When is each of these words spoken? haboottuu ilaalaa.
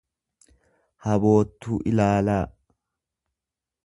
haboottuu 1.07 1.77
ilaalaa. 1.91 2.41